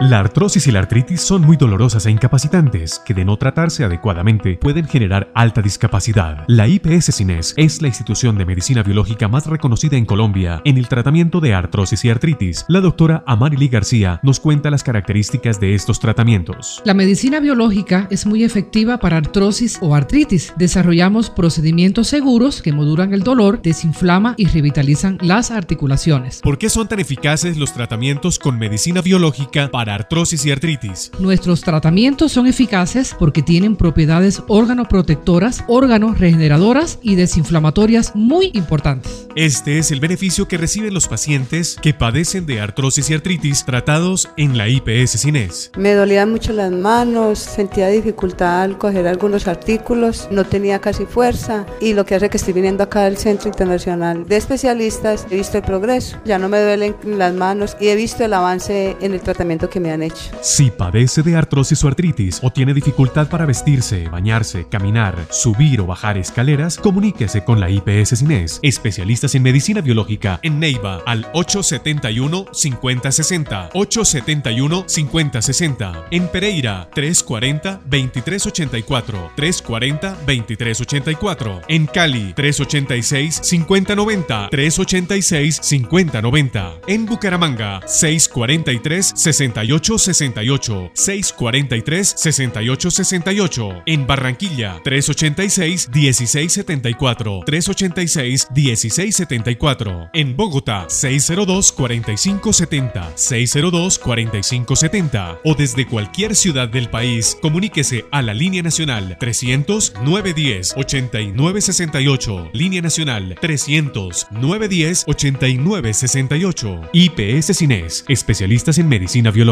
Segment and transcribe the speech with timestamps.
[0.00, 4.56] La artrosis y la artritis son muy dolorosas e incapacitantes, que de no tratarse adecuadamente
[4.60, 6.44] pueden generar alta discapacidad.
[6.48, 10.88] La IPS Cines es la institución de medicina biológica más reconocida en Colombia en el
[10.88, 12.64] tratamiento de artrosis y artritis.
[12.68, 16.82] La doctora Amarili García nos cuenta las características de estos tratamientos.
[16.84, 20.52] La medicina biológica es muy efectiva para artrosis o artritis.
[20.56, 26.40] Desarrollamos procedimientos seguros que modulan el dolor, desinflama y revitalizan las articulaciones.
[26.40, 31.10] ¿Por qué son tan eficaces los tratamientos con medicina biológica para artrosis y artritis.
[31.18, 39.26] Nuestros tratamientos son eficaces porque tienen propiedades órgano-protectoras, órgano regeneradoras y desinflamatorias muy importantes.
[39.34, 44.28] Este es el beneficio que reciben los pacientes que padecen de artrosis y artritis tratados
[44.36, 45.70] en la IPS Cines.
[45.76, 51.66] Me dolían mucho las manos, sentía dificultad al coger algunos artículos, no tenía casi fuerza
[51.80, 55.58] y lo que hace que estoy viniendo acá al Centro Internacional de Especialistas, he visto
[55.58, 59.20] el progreso, ya no me duelen las manos y he visto el avance en el
[59.20, 60.30] tratamiento que me han hecho.
[60.42, 65.86] Si padece de artrosis o artritis o tiene dificultad para vestirse, bañarse, caminar, subir o
[65.86, 73.70] bajar escaleras, comuníquese con la IPS Cines, especialistas en medicina biológica en Neiva al 871-5060,
[73.72, 92.14] 871-5060, en Pereira 340-2384, 340-2384, en Cali 386-5090, 386-5090, en Bucaramanga 643 68 68 643
[92.16, 105.86] 6868 En Barranquilla 386 1674 386 1674 En Bogotá 602 4570 602 4570 o desde
[105.86, 114.26] cualquier ciudad del país comuníquese a la línea nacional 300 910 8968 Línea nacional 300
[114.32, 119.51] 910 8968 IPS Cines especialistas en medicina biológica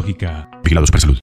[0.62, 1.18] Vigilados para salud.